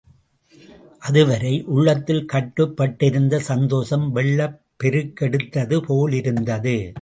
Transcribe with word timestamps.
அதுவரை 0.99 1.63
உள்ளத்தில் 1.67 2.25
கட்டுப்பட்டிருந்த 2.25 3.39
சந்தோஷம் 3.51 4.11
வெள்ளப் 4.11 4.59
பெருக்கெடுத்தது 4.83 5.79
போலிருந்தது. 5.85 6.75